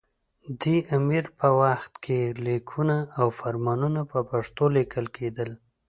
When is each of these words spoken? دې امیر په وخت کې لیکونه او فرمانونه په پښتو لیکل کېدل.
دې 0.61 0.77
امیر 0.97 1.25
په 1.39 1.47
وخت 1.61 1.93
کې 2.03 2.19
لیکونه 2.45 2.97
او 3.19 3.27
فرمانونه 3.39 4.01
په 4.11 4.19
پښتو 4.29 4.65
لیکل 4.77 5.05
کېدل. 5.17 5.49